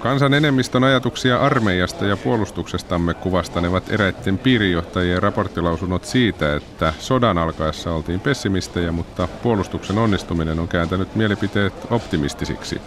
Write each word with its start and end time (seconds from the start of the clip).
Kansan 0.00 0.34
enemmistön 0.34 0.84
ajatuksia 0.84 1.40
armeijasta 1.40 2.06
ja 2.06 2.16
puolustuksestamme 2.16 3.14
kuvastanevat 3.14 3.92
eräitten 3.92 4.38
piirijohtajien 4.38 5.22
raporttilausunnot 5.22 6.04
siitä, 6.04 6.56
että 6.56 6.92
sodan 6.98 7.38
alkaessa 7.38 7.92
oltiin 7.94 8.20
pessimistejä, 8.20 8.92
mutta 8.92 9.28
puolustuksen 9.42 9.98
onnistuminen 9.98 10.58
on 10.58 10.68
kääntänyt 10.68 11.14
mielipiteet 11.16 11.72
optimistisiksi. 11.90 12.80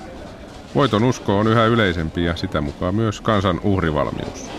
Voiton 0.75 1.03
usko 1.03 1.39
on 1.39 1.47
yhä 1.47 1.65
yleisempi 1.65 2.23
ja 2.23 2.35
sitä 2.35 2.61
mukaan 2.61 2.95
myös 2.95 3.21
kansan 3.21 3.59
uhrivalmius. 3.63 4.49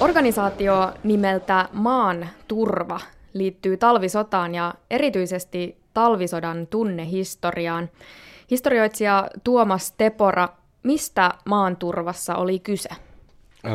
Organisaatio 0.00 0.92
nimeltä 1.04 1.68
Maan 1.72 2.28
turva 2.48 3.00
liittyy 3.34 3.76
talvisotaan 3.76 4.54
ja 4.54 4.74
erityisesti 4.90 5.76
talvisodan 5.94 6.66
tunnehistoriaan. 6.66 7.90
Historioitsija 8.50 9.28
Tuomas 9.44 9.92
Tepora, 9.92 10.48
mistä 10.82 11.34
maan 11.44 11.76
turvassa 11.76 12.34
oli 12.34 12.58
kyse? 12.58 12.88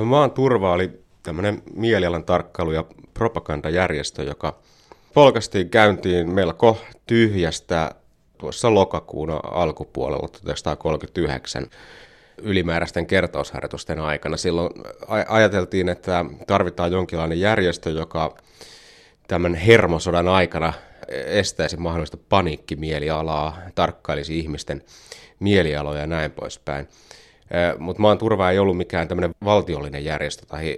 Maan 0.06 0.32
turva 0.32 0.74
oli 0.74 1.04
tämmöinen 1.24 1.64
mielialan 1.76 2.24
tarkkailu- 2.24 2.72
ja 2.72 2.86
propagandajärjestö, 3.14 4.24
joka 4.24 4.60
polkastiin 5.14 5.70
käyntiin 5.70 6.30
melko 6.30 6.78
tyhjästä 7.08 7.96
tuossa 8.38 8.74
lokakuun 8.74 9.30
alkupuolella 9.44 10.28
1939 10.28 11.68
ylimääräisten 12.38 13.08
kertausharjoitusten 13.08 14.00
aikana. 14.00 14.38
Silloin 14.38 14.70
ajateltiin, 15.28 15.90
että 15.90 16.26
tarvitaan 16.48 16.92
jonkinlainen 16.92 17.40
järjestö, 17.40 17.90
joka 17.90 18.36
tämän 19.28 19.56
hermosodan 19.56 20.28
aikana 20.28 20.74
estäisi 21.26 21.78
mahdollista 21.78 22.18
paniikkimielialaa, 22.30 23.58
tarkkailisi 23.76 24.40
ihmisten 24.40 24.84
mielialoja 25.44 26.02
ja 26.02 26.08
näin 26.08 26.32
poispäin. 26.32 26.88
Mutta 27.80 28.02
maan 28.02 28.18
turva 28.18 28.50
ei 28.50 28.60
ollut 28.60 28.78
mikään 28.78 29.08
tämmöinen 29.08 29.36
valtiollinen 29.46 30.06
järjestö 30.06 30.46
tai 30.46 30.78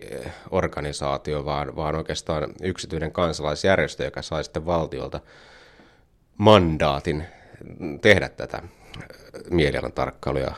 organisaatio, 0.51 1.45
vaan, 1.45 1.75
vaan 1.75 1.95
oikeastaan 1.95 2.47
yksityinen 2.63 3.11
kansalaisjärjestö, 3.11 4.03
joka 4.03 4.21
sai 4.21 4.43
sitten 4.43 4.65
valtiolta 4.65 5.19
mandaatin 6.37 7.23
tehdä 8.01 8.29
tätä 8.29 8.61
mielialan 9.49 9.91
tarkkailu- 9.91 10.39
ja 10.39 10.55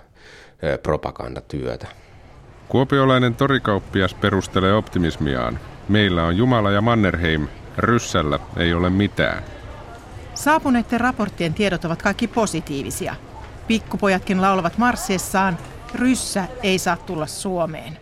propagandatyötä. 0.84 1.88
Kuopiolainen 2.68 3.36
torikauppias 3.36 4.14
perustelee 4.14 4.74
optimismiaan. 4.74 5.60
Meillä 5.90 6.24
on 6.24 6.38
Jumala 6.38 6.72
ja 6.72 6.82
Mannerheim, 6.82 7.48
Ryssällä 7.78 8.40
ei 8.58 8.74
ole 8.74 8.90
mitään. 8.90 9.44
Saapuneiden 10.34 11.00
raporttien 11.02 11.54
tiedot 11.54 11.86
ovat 11.86 12.02
kaikki 12.02 12.28
positiivisia. 12.28 13.16
Pikkupojatkin 13.68 14.42
laulavat 14.42 14.78
marsseessaan, 14.78 15.58
Ryssä 15.96 16.48
ei 16.64 16.80
saa 16.80 16.98
tulla 16.98 17.26
Suomeen. 17.26 18.00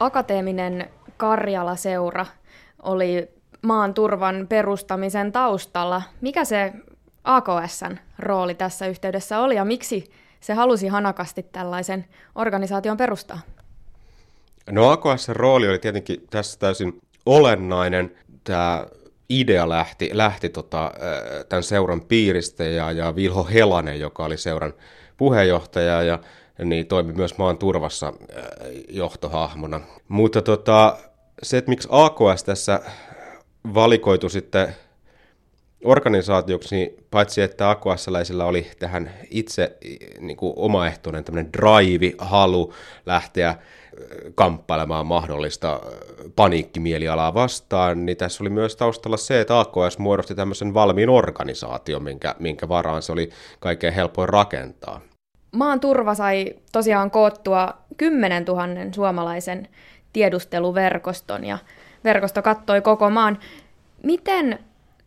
Akateeminen 0.00 0.90
Karjala-seura 1.16 2.26
oli 2.82 3.28
maan 3.62 3.94
turvan 3.94 4.46
perustamisen 4.48 5.32
taustalla. 5.32 6.02
Mikä 6.20 6.44
se 6.44 6.72
AKSn 7.24 7.96
rooli 8.18 8.54
tässä 8.54 8.86
yhteydessä 8.86 9.40
oli 9.40 9.54
ja 9.54 9.64
miksi 9.64 10.10
se 10.40 10.54
halusi 10.54 10.88
hanakasti 10.88 11.42
tällaisen 11.42 12.04
organisaation 12.34 12.96
perustaa? 12.96 13.40
No 14.70 14.90
AKSn 14.90 15.36
rooli 15.36 15.68
oli 15.68 15.78
tietenkin 15.78 16.26
tässä 16.30 16.58
täysin 16.58 17.00
olennainen. 17.26 18.14
Tämä 18.44 18.86
idea 19.28 19.68
lähti, 19.68 20.10
lähti 20.12 20.48
tota, 20.48 20.92
tämän 21.48 21.62
seuran 21.62 22.00
piiristä 22.00 22.64
ja, 22.64 22.92
ja 22.92 23.16
Vilho 23.16 23.44
Helanen, 23.44 24.00
joka 24.00 24.24
oli 24.24 24.36
seuran 24.36 24.74
puheenjohtaja 25.16 26.02
ja 26.02 26.18
niin 26.64 26.86
toimi 26.86 27.12
myös 27.12 27.38
maan 27.38 27.58
turvassa 27.58 28.12
johtohahmona. 28.88 29.80
Mutta 30.08 30.42
tota, 30.42 30.96
se, 31.42 31.56
että 31.56 31.68
miksi 31.68 31.88
AKS 31.90 32.44
tässä 32.44 32.80
valikoitu 33.74 34.28
sitten 34.28 34.76
organisaatioksi, 35.84 36.76
niin 36.76 37.04
paitsi 37.10 37.42
että 37.42 37.70
AKS-läisillä 37.70 38.44
oli 38.44 38.66
tähän 38.78 39.10
itse 39.30 39.76
niin 40.20 40.36
kuin 40.36 40.52
omaehtoinen 40.56 41.24
tämmöinen 41.24 41.52
drive, 41.52 42.14
halu 42.18 42.72
lähteä 43.06 43.54
kamppailemaan 44.34 45.06
mahdollista 45.06 45.80
paniikkimielialaa 46.36 47.34
vastaan, 47.34 48.06
niin 48.06 48.16
tässä 48.16 48.44
oli 48.44 48.50
myös 48.50 48.76
taustalla 48.76 49.16
se, 49.16 49.40
että 49.40 49.60
AKS 49.60 49.98
muodosti 49.98 50.34
tämmöisen 50.34 50.74
valmiin 50.74 51.08
organisaation, 51.08 52.02
minkä, 52.02 52.34
minkä 52.38 52.68
varaan 52.68 53.02
se 53.02 53.12
oli 53.12 53.30
kaikkein 53.60 53.94
helpoin 53.94 54.28
rakentaa. 54.28 55.00
Maan 55.52 55.80
turva 55.80 56.14
sai 56.14 56.54
tosiaan 56.72 57.10
koottua 57.10 57.74
10 57.96 58.44
000 58.44 58.62
suomalaisen 58.94 59.68
tiedusteluverkoston 60.12 61.44
ja 61.44 61.58
verkosto 62.04 62.42
kattoi 62.42 62.80
koko 62.80 63.10
maan. 63.10 63.38
Miten 64.02 64.58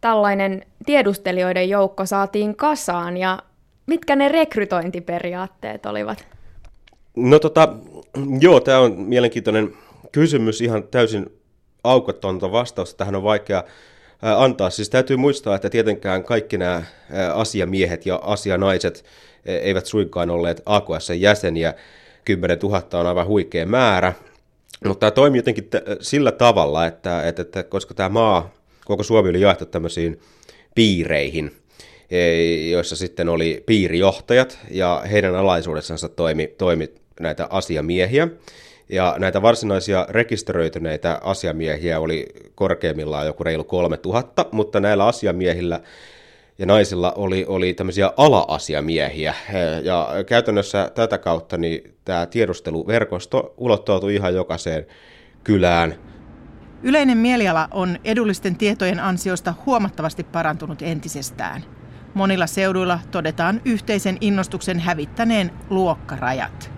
tällainen 0.01 0.65
tiedustelijoiden 0.85 1.69
joukko 1.69 2.05
saatiin 2.05 2.55
kasaan 2.55 3.17
ja 3.17 3.39
mitkä 3.85 4.15
ne 4.15 4.29
rekrytointiperiaatteet 4.29 5.85
olivat? 5.85 6.27
No 7.15 7.39
tota, 7.39 7.73
joo, 8.39 8.59
tämä 8.59 8.79
on 8.79 8.99
mielenkiintoinen 8.99 9.73
kysymys, 10.11 10.61
ihan 10.61 10.83
täysin 10.83 11.25
aukotonta 11.83 12.51
vastausta. 12.51 12.97
Tähän 12.97 13.15
on 13.15 13.23
vaikea 13.23 13.63
antaa. 14.21 14.69
Siis 14.69 14.89
täytyy 14.89 15.17
muistaa, 15.17 15.55
että 15.55 15.69
tietenkään 15.69 16.23
kaikki 16.23 16.57
nämä 16.57 16.83
asiamiehet 17.33 18.05
ja 18.05 18.15
asianaiset 18.15 19.05
eivät 19.45 19.85
suinkaan 19.85 20.29
olleet 20.29 20.61
AKS-jäseniä. 20.65 21.73
10 22.25 22.59
000 22.59 22.83
on 22.93 23.07
aivan 23.07 23.27
huikea 23.27 23.65
määrä. 23.65 24.13
Mutta 24.85 24.99
tämä 24.99 25.11
toimii 25.11 25.39
jotenkin 25.39 25.69
sillä 26.01 26.31
tavalla, 26.31 26.85
että, 26.85 27.27
että, 27.27 27.41
että 27.41 27.63
koska 27.63 27.93
tämä 27.93 28.09
maa 28.09 28.56
koko 28.87 29.03
Suomi 29.03 29.29
oli 29.29 29.41
jaettu 29.41 29.65
tämmöisiin 29.65 30.19
piireihin, 30.75 31.51
e, 32.11 32.69
joissa 32.69 32.95
sitten 32.95 33.29
oli 33.29 33.63
piirijohtajat 33.65 34.59
ja 34.71 35.03
heidän 35.11 35.35
alaisuudessansa 35.35 36.09
toimi, 36.09 36.47
toimi 36.57 36.89
näitä 37.19 37.47
asiamiehiä. 37.49 38.27
Ja 38.89 39.15
näitä 39.19 39.41
varsinaisia 39.41 40.05
rekisteröityneitä 40.09 41.19
asiamiehiä 41.23 41.99
oli 41.99 42.25
korkeimmillaan 42.55 43.25
joku 43.25 43.43
reilu 43.43 43.63
3000, 43.63 44.45
mutta 44.51 44.79
näillä 44.79 45.05
asiamiehillä 45.05 45.79
ja 46.59 46.65
naisilla 46.65 47.11
oli, 47.11 47.45
oli 47.47 47.73
tämmöisiä 47.73 48.11
ala-asiamiehiä. 48.17 49.33
Ja 49.83 50.09
käytännössä 50.25 50.91
tätä 50.95 51.17
kautta 51.17 51.57
niin 51.57 51.93
tämä 52.05 52.25
tiedusteluverkosto 52.25 53.53
ulottautui 53.57 54.15
ihan 54.15 54.35
jokaiseen 54.35 54.87
kylään, 55.43 55.95
Yleinen 56.83 57.17
mieliala 57.17 57.67
on 57.71 57.97
edullisten 58.03 58.55
tietojen 58.55 58.99
ansiosta 58.99 59.53
huomattavasti 59.65 60.23
parantunut 60.23 60.81
entisestään. 60.81 61.63
Monilla 62.13 62.47
seuduilla 62.47 62.99
todetaan 63.11 63.61
yhteisen 63.65 64.17
innostuksen 64.21 64.79
hävittäneen 64.79 65.51
luokkarajat. 65.69 66.71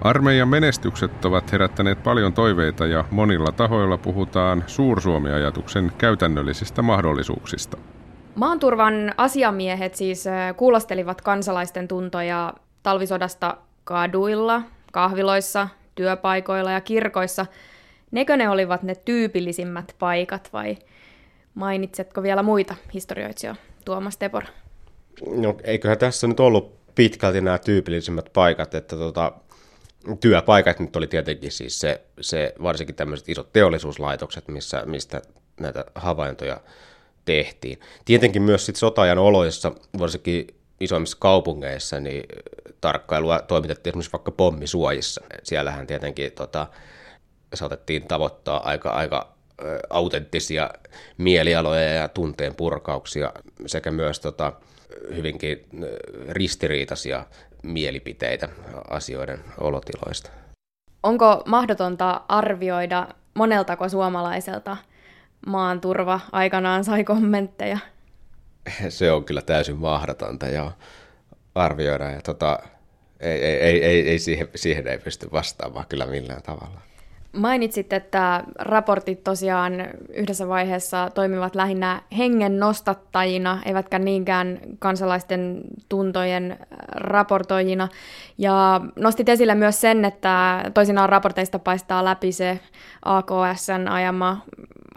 Armeijan 0.00 0.48
menestykset 0.48 1.24
ovat 1.24 1.52
herättäneet 1.52 2.02
paljon 2.02 2.32
toiveita 2.32 2.86
ja 2.86 3.04
monilla 3.10 3.52
tahoilla 3.52 3.98
puhutaan 3.98 4.64
suursuomiajatuksen 4.66 5.92
käytännöllisistä 5.98 6.82
mahdollisuuksista. 6.82 7.76
Maanturvan 8.34 9.14
asiamiehet 9.16 9.94
siis 9.94 10.24
kuulostelivat 10.56 11.20
kansalaisten 11.20 11.88
tuntoja 11.88 12.54
talvisodasta 12.82 13.56
kaduilla, 13.84 14.62
kahviloissa, 14.92 15.68
työpaikoilla 15.94 16.70
ja 16.70 16.80
kirkoissa– 16.80 17.46
Nekö 18.10 18.36
ne 18.36 18.48
olivat 18.50 18.82
ne 18.82 18.94
tyypillisimmät 18.94 19.94
paikat 19.98 20.48
vai 20.52 20.76
mainitsetko 21.54 22.22
vielä 22.22 22.42
muita 22.42 22.74
historioitsijoita, 22.94 23.60
Tuomas 23.84 24.16
Tepor? 24.16 24.44
No 25.36 25.56
eiköhän 25.64 25.98
tässä 25.98 26.26
nyt 26.26 26.40
ollut 26.40 26.94
pitkälti 26.94 27.40
nämä 27.40 27.58
tyypillisimmät 27.58 28.30
paikat, 28.32 28.74
että 28.74 28.96
tota, 28.96 29.32
työpaikat 30.20 30.80
nyt 30.80 30.96
oli 30.96 31.06
tietenkin 31.06 31.52
siis 31.52 31.80
se, 31.80 32.02
se 32.20 32.54
varsinkin 32.62 32.94
tämmöiset 32.96 33.28
isot 33.28 33.52
teollisuuslaitokset, 33.52 34.48
missä, 34.48 34.82
mistä 34.86 35.22
näitä 35.60 35.84
havaintoja 35.94 36.60
tehtiin. 37.24 37.80
Tietenkin 38.04 38.42
myös 38.42 38.66
sitten 38.66 38.80
sotajan 38.80 39.18
oloissa, 39.18 39.72
varsinkin 39.98 40.46
isoimmissa 40.80 41.16
kaupungeissa, 41.20 42.00
niin 42.00 42.24
tarkkailua 42.80 43.38
toimitettiin 43.38 43.90
esimerkiksi 43.90 44.12
vaikka 44.12 44.30
pommisuojissa. 44.30 45.20
Siellähän 45.42 45.86
tietenkin 45.86 46.32
tota, 46.32 46.66
saatettiin 47.56 48.08
tavoittaa 48.08 48.68
aika, 48.68 48.90
aika 48.90 49.36
autenttisia 49.90 50.70
mielialoja 51.18 51.94
ja 51.94 52.08
tunteen 52.08 52.54
purkauksia 52.54 53.32
sekä 53.66 53.90
myös 53.90 54.20
tota, 54.20 54.52
hyvinkin 55.14 55.66
ristiriitaisia 56.28 57.26
mielipiteitä 57.62 58.48
asioiden 58.90 59.40
olotiloista. 59.58 60.30
Onko 61.02 61.42
mahdotonta 61.46 62.20
arvioida 62.28 63.08
moneltako 63.34 63.88
suomalaiselta 63.88 64.76
maan 65.46 65.80
turva 65.80 66.20
aikanaan 66.32 66.84
sai 66.84 67.04
kommentteja? 67.04 67.78
Se 68.88 69.12
on 69.12 69.24
kyllä 69.24 69.42
täysin 69.42 69.76
mahdotonta 69.76 70.46
ja 70.46 70.72
arvioida. 71.54 72.10
Ja 72.10 72.20
tota, 72.22 72.58
Ei, 73.20 73.44
ei, 73.44 73.56
ei, 73.56 73.84
ei, 73.84 74.08
ei 74.08 74.18
siihen, 74.18 74.48
siihen 74.54 74.88
ei 74.88 74.98
pysty 74.98 75.28
vastaamaan 75.32 75.86
kyllä 75.88 76.06
millään 76.06 76.42
tavalla. 76.42 76.80
Mainitsit, 77.32 77.92
että 77.92 78.44
raportit 78.58 79.24
tosiaan 79.24 79.72
yhdessä 80.14 80.48
vaiheessa 80.48 81.10
toimivat 81.14 81.54
lähinnä 81.54 82.02
hengen 82.18 82.58
nostattajina, 82.58 83.62
eivätkä 83.66 83.98
niinkään 83.98 84.58
kansalaisten 84.78 85.60
tuntojen 85.88 86.58
raportoijina. 86.94 87.88
Ja 88.38 88.80
nostit 88.96 89.28
esille 89.28 89.54
myös 89.54 89.80
sen, 89.80 90.04
että 90.04 90.64
toisinaan 90.74 91.08
raporteista 91.08 91.58
paistaa 91.58 92.04
läpi 92.04 92.32
se 92.32 92.60
AKSn 93.02 93.88
ajama 93.88 94.42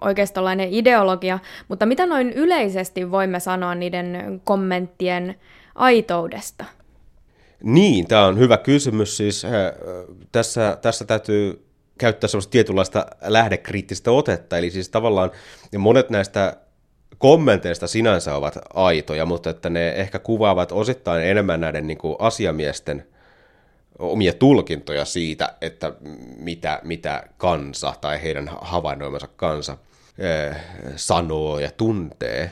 oikeistolainen 0.02 0.68
ideologia, 0.72 1.40
mutta 1.68 1.86
mitä 1.86 2.06
noin 2.06 2.34
yleisesti 2.34 3.12
voimme 3.12 3.40
sanoa 3.40 3.76
niiden 3.76 4.42
kommenttien 4.44 5.36
aitoudesta? 5.76 6.66
Niin, 7.64 8.08
tämä 8.08 8.26
on 8.26 8.40
hyvä 8.40 8.58
kysymys. 8.58 9.18
Siis, 9.18 9.46
äh, 9.46 9.52
tässä, 10.32 10.78
tässä 10.82 11.06
täytyy 11.06 11.69
käyttää 12.00 12.28
sellaista 12.28 12.52
tietynlaista 12.52 13.06
lähdekriittistä 13.22 14.12
otetta, 14.12 14.58
eli 14.58 14.72
siis 14.72 14.90
tavallaan 14.90 15.32
monet 15.78 16.10
näistä 16.10 16.58
kommenteista 17.18 17.88
sinänsä 17.88 18.36
ovat 18.36 18.58
aitoja, 18.74 19.26
mutta 19.26 19.50
että 19.50 19.70
ne 19.70 19.90
ehkä 19.90 20.20
kuvaavat 20.20 20.72
osittain 20.72 21.24
enemmän 21.24 21.62
näiden 21.62 21.88
niin 21.88 21.98
kuin 21.98 22.16
asiamiesten 22.20 23.06
omia 24.00 24.34
tulkintoja 24.34 25.06
siitä, 25.06 25.54
että 25.62 25.94
mitä, 26.38 26.80
mitä 26.84 27.24
kansa 27.38 27.94
tai 28.02 28.24
heidän 28.24 28.50
havainnoimansa 28.62 29.28
kansa 29.36 29.78
eh, 30.18 30.56
sanoo 30.96 31.60
ja 31.60 31.72
tuntee. 31.72 32.52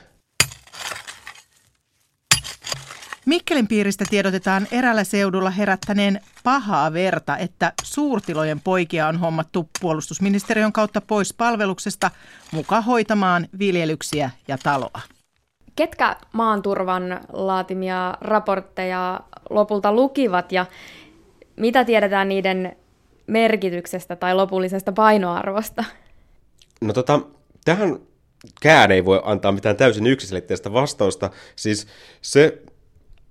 Mikkelin 3.28 3.68
piiristä 3.68 4.06
tiedotetaan 4.10 4.68
erällä 4.72 5.04
seudulla 5.04 5.50
herättäneen 5.50 6.22
pahaa 6.44 6.94
verta, 6.94 7.38
että 7.38 7.74
suurtilojen 7.84 8.60
poikia 8.60 9.08
on 9.08 9.18
hommattu 9.18 9.70
puolustusministeriön 9.82 10.74
kautta 10.74 11.02
pois 11.02 11.34
palveluksesta 11.34 12.12
mukaan 12.52 12.84
hoitamaan 12.84 13.48
viljelyksiä 13.60 14.30
ja 14.48 14.58
taloa. 14.64 15.02
Ketkä 15.76 16.16
maanturvan 16.34 17.22
laatimia 17.34 18.18
raportteja 18.22 19.20
lopulta 19.50 19.94
lukivat 19.94 20.52
ja 20.52 20.66
mitä 21.56 21.86
tiedetään 21.86 22.30
niiden 22.30 22.76
merkityksestä 23.28 24.16
tai 24.16 24.36
lopullisesta 24.36 24.92
painoarvosta? 24.92 25.84
No 26.82 26.94
tota, 26.94 27.20
tähän 27.66 28.00
kään 28.62 28.92
ei 28.92 29.06
voi 29.06 29.22
antaa 29.24 29.52
mitään 29.52 29.76
täysin 29.76 30.08
yksiselitteistä 30.08 30.74
vastausta. 30.74 31.30
Siis 31.56 31.88
se 32.22 32.62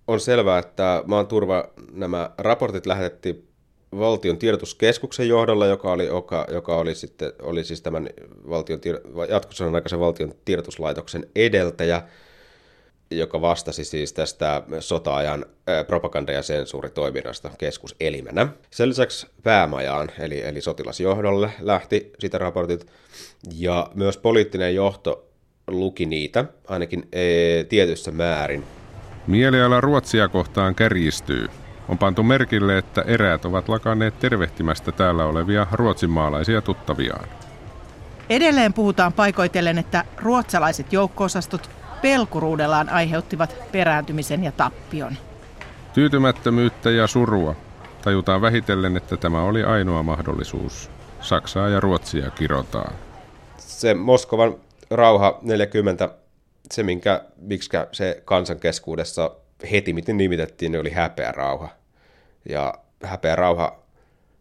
on 0.06 0.20
selvää, 0.20 0.58
että 0.58 1.02
maan 1.06 1.26
turva 1.26 1.68
nämä 1.92 2.30
raportit 2.38 2.86
lähetettiin 2.86 3.48
valtion 3.98 4.38
tiedotuskeskuksen 4.38 5.28
johdolla, 5.28 5.66
joka 5.66 5.92
oli, 5.92 6.06
joka, 6.06 6.46
joka 6.52 6.76
oli, 6.76 6.94
sitten, 6.94 7.32
oli 7.42 7.64
siis 7.64 7.82
tämän 7.82 8.08
valtion, 8.50 8.80
jatkosodan 9.28 9.74
aikaisen 9.74 10.00
valtion 10.00 10.34
tiedotuslaitoksen 10.44 11.26
edeltäjä, 11.36 12.02
joka 13.10 13.40
vastasi 13.40 13.84
siis 13.84 14.12
tästä 14.12 14.62
sota-ajan 14.80 15.46
propaganda- 15.86 16.32
ja 16.32 16.42
sensuuritoiminnasta 16.42 17.50
keskuselimenä. 17.58 18.48
Sen 18.70 18.88
lisäksi 18.88 19.26
päämajaan, 19.42 20.10
eli, 20.18 20.42
eli 20.42 20.60
sotilasjohdolle 20.60 21.50
lähti 21.60 22.12
sitä 22.18 22.38
raportit, 22.38 22.86
ja 23.58 23.90
myös 23.94 24.16
poliittinen 24.16 24.74
johto 24.74 25.28
luki 25.66 26.06
niitä, 26.06 26.44
ainakin 26.68 27.08
e, 27.12 27.64
tietyssä 27.64 28.10
määrin. 28.10 28.64
Mieliala 29.26 29.80
Ruotsia 29.80 30.28
kohtaan 30.28 30.74
kärjistyy. 30.74 31.48
On 31.88 31.98
pantu 31.98 32.22
merkille, 32.22 32.78
että 32.78 33.02
eräät 33.02 33.44
ovat 33.44 33.68
lakanneet 33.68 34.18
tervehtimästä 34.18 34.92
täällä 34.92 35.24
olevia 35.24 35.66
ruotsinmaalaisia 35.72 36.62
tuttaviaan. 36.62 37.28
Edelleen 38.30 38.72
puhutaan 38.72 39.12
paikoitellen, 39.12 39.78
että 39.78 40.04
ruotsalaiset 40.16 40.92
joukkoosastot 40.92 41.70
pelkuruudellaan 42.02 42.88
aiheuttivat 42.88 43.56
perääntymisen 43.72 44.44
ja 44.44 44.52
tappion. 44.52 45.12
Tyytymättömyyttä 45.94 46.90
ja 46.90 47.06
surua. 47.06 47.54
Tajutaan 48.02 48.40
vähitellen, 48.40 48.96
että 48.96 49.16
tämä 49.16 49.42
oli 49.42 49.64
ainoa 49.64 50.02
mahdollisuus. 50.02 50.90
Saksaa 51.20 51.68
ja 51.68 51.80
Ruotsia 51.80 52.30
kirotaan. 52.30 52.94
Se 53.56 53.94
Moskovan 53.94 54.54
rauha 54.90 55.38
40 55.42 56.10
se, 56.72 56.82
minkä, 56.82 57.24
miksi 57.36 57.70
se 57.92 58.22
kansan 58.24 58.60
keskuudessa 58.60 59.36
heti 59.70 59.92
miten 59.92 60.16
nimitettiin, 60.16 60.72
ne 60.72 60.78
oli 60.78 60.90
häpeä 60.90 61.32
rauha. 61.32 61.68
Ja 62.48 62.74
häpeä 63.02 63.36
rauha 63.36 63.82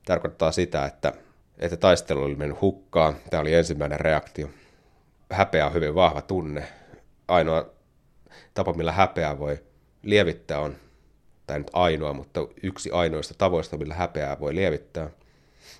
tarkoittaa 0.05 0.51
sitä, 0.51 0.85
että, 0.85 1.13
että 1.59 1.77
taistelu 1.77 2.23
oli 2.23 2.35
mennyt 2.35 2.61
hukkaan. 2.61 3.15
Tämä 3.29 3.41
oli 3.41 3.53
ensimmäinen 3.53 3.99
reaktio. 3.99 4.49
Häpeä 5.31 5.65
on 5.65 5.73
hyvin 5.73 5.95
vahva 5.95 6.21
tunne. 6.21 6.67
Ainoa 7.27 7.69
tapa, 8.53 8.73
millä 8.73 8.91
häpeää 8.91 9.39
voi 9.39 9.63
lievittää 10.03 10.59
on, 10.59 10.75
tai 11.47 11.57
nyt 11.57 11.69
ainoa, 11.73 12.13
mutta 12.13 12.47
yksi 12.63 12.91
ainoista 12.91 13.33
tavoista, 13.37 13.77
millä 13.77 13.93
häpeää 13.93 14.39
voi 14.39 14.55
lievittää, 14.55 15.09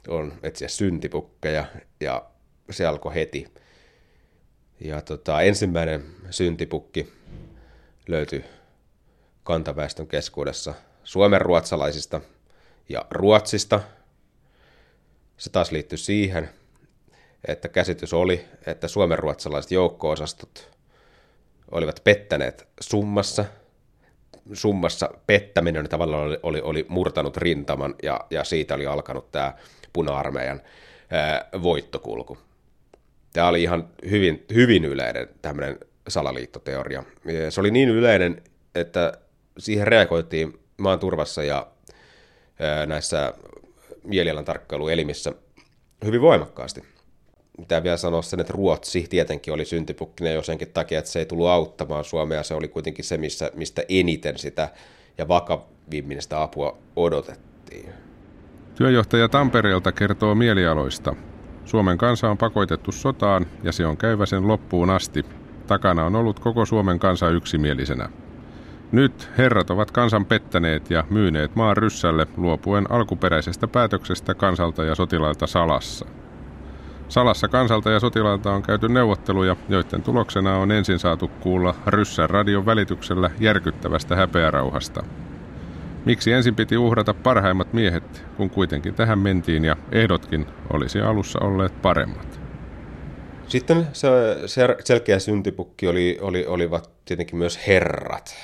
on 0.07 0.33
etsiä 0.43 0.67
syntipukkeja, 0.67 1.65
ja 1.99 2.25
se 2.69 2.85
alkoi 2.85 3.15
heti 3.15 3.47
ja 4.79 5.01
tota, 5.01 5.41
ensimmäinen 5.41 6.05
syntipukki 6.29 7.13
löytyi 8.07 8.45
kantaväestön 9.43 10.07
keskuudessa 10.07 10.73
Suomen 11.03 11.41
ruotsalaisista 11.41 12.21
ja 12.89 13.05
Ruotsista. 13.11 13.81
Se 15.37 15.49
taas 15.49 15.71
liittyy 15.71 15.97
siihen, 15.97 16.49
että 17.47 17.67
käsitys 17.67 18.13
oli, 18.13 18.45
että 18.67 18.87
Suomen 18.87 19.19
ruotsalaiset 19.19 19.71
joukko-osastot 19.71 20.71
olivat 21.71 22.01
pettäneet 22.03 22.67
summassa. 22.79 23.45
Summassa 24.53 25.09
pettäminen 25.27 25.89
tavallaan 25.89 26.27
oli, 26.27 26.39
oli, 26.43 26.61
oli 26.61 26.85
murtanut 26.89 27.37
rintaman 27.37 27.95
ja, 28.03 28.19
ja 28.29 28.43
siitä 28.43 28.75
oli 28.75 28.85
alkanut 28.85 29.31
tämä 29.31 29.53
puna-armeijan 29.93 30.61
ää, 31.09 31.49
voittokulku. 31.63 32.37
Tämä 33.35 33.47
oli 33.47 33.63
ihan 33.63 33.87
hyvin, 34.09 34.45
hyvin 34.53 34.85
yleinen 34.85 35.27
tämmöinen 35.41 35.79
salaliittoteoria. 36.07 37.03
Se 37.49 37.59
oli 37.59 37.71
niin 37.71 37.89
yleinen, 37.89 38.41
että 38.75 39.13
siihen 39.57 39.87
reagoitiin 39.87 40.59
maan 40.77 40.99
turvassa 40.99 41.43
ja 41.43 41.67
näissä 42.85 43.33
mielialan 44.03 44.45
tarkkailuelimissä 44.45 45.33
hyvin 46.05 46.21
voimakkaasti. 46.21 46.81
Mitä 47.57 47.83
vielä 47.83 47.97
sanoa 47.97 48.21
sen, 48.21 48.39
että 48.39 48.53
Ruotsi 48.53 49.07
tietenkin 49.09 49.53
oli 49.53 49.65
syntipukkinen 49.65 50.33
jo 50.33 50.43
senkin 50.43 50.71
takia, 50.71 50.99
että 50.99 51.11
se 51.11 51.19
ei 51.19 51.25
tullut 51.25 51.47
auttamaan 51.47 52.03
Suomea. 52.03 52.43
Se 52.43 52.53
oli 52.53 52.67
kuitenkin 52.67 53.05
se, 53.05 53.17
missä, 53.17 53.51
mistä 53.53 53.83
eniten 53.89 54.37
sitä 54.37 54.69
ja 55.17 55.27
vakavimmin 55.27 56.21
sitä 56.21 56.41
apua 56.41 56.77
odotettiin. 56.95 57.89
Työjohtaja 58.75 59.29
Tampereelta 59.29 59.91
kertoo 59.91 60.35
mielialoista. 60.35 61.15
Suomen 61.65 61.97
kansa 61.97 62.29
on 62.29 62.37
pakotettu 62.37 62.91
sotaan 62.91 63.45
ja 63.63 63.71
se 63.71 63.85
on 63.85 63.97
käyvä 63.97 64.25
sen 64.25 64.47
loppuun 64.47 64.89
asti. 64.89 65.25
Takana 65.67 66.05
on 66.05 66.15
ollut 66.15 66.39
koko 66.39 66.65
Suomen 66.65 66.99
kansa 66.99 67.29
yksimielisenä. 67.29 68.09
Nyt 68.91 69.29
herrat 69.37 69.69
ovat 69.69 69.91
kansan 69.91 70.25
pettäneet 70.25 70.89
ja 70.89 71.03
myyneet 71.09 71.55
maan 71.55 71.77
ryssälle 71.77 72.27
luopuen 72.37 72.91
alkuperäisestä 72.91 73.67
päätöksestä 73.67 74.33
kansalta 74.33 74.83
ja 74.83 74.95
sotilailta 74.95 75.47
salassa. 75.47 76.05
Salassa 77.09 77.47
kansalta 77.47 77.91
ja 77.91 77.99
sotilailta 77.99 78.51
on 78.51 78.63
käyty 78.63 78.89
neuvotteluja, 78.89 79.55
joiden 79.69 80.01
tuloksena 80.01 80.57
on 80.57 80.71
ensin 80.71 80.99
saatu 80.99 81.27
kuulla 81.27 81.75
ryssän 81.87 82.29
radion 82.29 82.65
välityksellä 82.65 83.29
järkyttävästä 83.39 84.15
häpeärauhasta. 84.15 85.03
Miksi 86.05 86.31
ensin 86.31 86.55
piti 86.55 86.77
uhrata 86.77 87.13
parhaimmat 87.13 87.73
miehet, 87.73 88.25
kun 88.37 88.49
kuitenkin 88.49 88.95
tähän 88.95 89.19
mentiin 89.19 89.65
ja 89.65 89.77
ehdotkin 89.91 90.45
olisi 90.73 90.99
alussa 90.99 91.39
olleet 91.39 91.81
paremmat? 91.81 92.39
Sitten 93.47 93.87
se 93.93 94.09
selkeä 94.83 95.19
syntipukki 95.19 95.87
oli, 95.87 96.17
oli, 96.21 96.45
olivat 96.45 96.89
tietenkin 97.05 97.37
myös 97.37 97.67
herrat. 97.67 98.35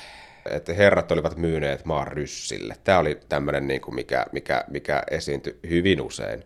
Että 0.50 0.72
herrat 0.72 1.12
olivat 1.12 1.36
myyneet 1.36 1.84
maan 1.84 2.06
ryssille. 2.06 2.76
Tämä 2.84 2.98
oli 2.98 3.20
tämmöinen, 3.28 3.66
niin 3.68 3.80
kuin 3.80 3.94
mikä, 3.94 4.26
mikä, 4.32 4.64
mikä 4.70 5.02
esiintyi 5.10 5.58
hyvin 5.70 6.00
usein. 6.00 6.44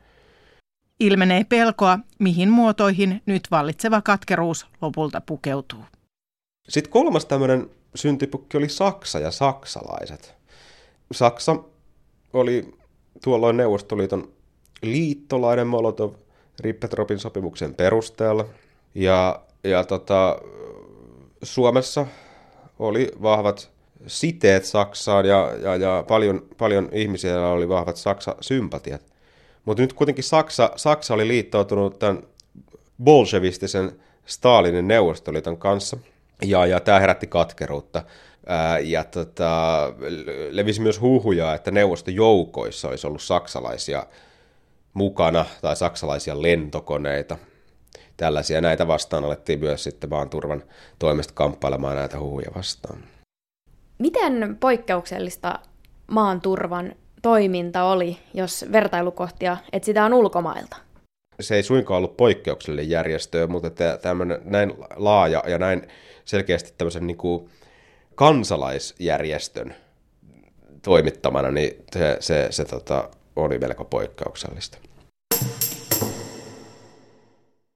Ilmenee 1.00 1.44
pelkoa, 1.44 1.98
mihin 2.18 2.50
muotoihin 2.50 3.22
nyt 3.26 3.42
vallitseva 3.50 4.02
katkeruus 4.02 4.66
lopulta 4.80 5.20
pukeutuu. 5.20 5.84
Sitten 6.68 6.92
kolmas 6.92 7.24
tämmöinen 7.24 7.70
syntipukki 7.94 8.56
oli 8.56 8.68
Saksa 8.68 9.18
ja 9.18 9.30
saksalaiset. 9.30 10.36
Saksa 11.12 11.56
oli 12.32 12.74
tuolloin 13.24 13.56
Neuvostoliiton 13.56 14.32
liittolainen 14.82 15.66
Molotov 15.66 16.12
Rippetropin 16.60 17.18
sopimuksen 17.18 17.74
perusteella. 17.74 18.44
Ja, 18.94 19.42
ja 19.64 19.84
tota, 19.84 20.38
Suomessa 21.42 22.06
oli 22.78 23.10
vahvat 23.22 23.70
siteet 24.06 24.64
Saksaan 24.64 25.24
ja, 25.24 25.52
ja, 25.62 25.76
ja 25.76 26.04
paljon, 26.08 26.46
paljon 26.58 26.88
ihmisiä 26.92 27.48
oli 27.48 27.68
vahvat 27.68 27.96
Saksa-sympatiat. 27.96 29.02
Mutta 29.64 29.82
nyt 29.82 29.92
kuitenkin 29.92 30.24
Saksa, 30.24 30.70
Saksa 30.76 31.14
oli 31.14 31.28
liittoutunut 31.28 31.98
tämän 31.98 32.22
bolshevistisen 33.04 34.00
Stalinin 34.26 34.88
Neuvostoliiton 34.88 35.56
kanssa, 35.56 35.96
ja, 36.44 36.66
ja 36.66 36.80
tämä 36.80 37.00
herätti 37.00 37.26
katkeruutta. 37.26 38.02
Ja 38.84 39.04
tota, 39.04 39.92
levisi 40.50 40.80
myös 40.80 41.00
huhuja, 41.00 41.54
että 41.54 41.70
neuvostojoukoissa 41.70 42.88
olisi 42.88 43.06
ollut 43.06 43.22
saksalaisia 43.22 44.06
mukana 44.94 45.44
tai 45.62 45.76
saksalaisia 45.76 46.42
lentokoneita. 46.42 47.38
Tällaisia 48.16 48.60
näitä 48.60 48.86
vastaan 48.86 49.24
alettiin 49.24 49.60
myös 49.60 49.84
sitten 49.84 50.10
maan 50.10 50.30
turvan 50.30 50.62
toimesta 50.98 51.34
kamppailemaan 51.34 51.96
näitä 51.96 52.20
huhuja 52.20 52.50
vastaan. 52.56 52.98
Miten 53.98 54.56
poikkeuksellista 54.60 55.58
maan 56.06 56.40
turvan 56.40 56.92
toiminta 57.22 57.84
oli, 57.84 58.18
jos 58.34 58.64
vertailukohtia 58.72 59.56
etsitään 59.72 60.14
ulkomailta? 60.14 60.85
Se 61.40 61.54
ei 61.56 61.62
suinkaan 61.62 61.98
ollut 61.98 62.16
poikkeuksellinen 62.16 62.90
järjestö, 62.90 63.46
mutta 63.46 63.70
tämmöinen 64.02 64.40
näin 64.44 64.74
laaja 64.96 65.42
ja 65.46 65.58
näin 65.58 65.88
selkeästi 66.24 66.74
tämmöisen 66.78 67.06
niin 67.06 67.16
kuin 67.16 67.50
kansalaisjärjestön 68.14 69.74
toimittamana, 70.82 71.50
niin 71.50 71.84
se, 71.92 72.16
se, 72.20 72.46
se 72.50 72.64
tota, 72.64 73.10
oli 73.36 73.58
melko 73.58 73.84
poikkeuksellista. 73.84 74.78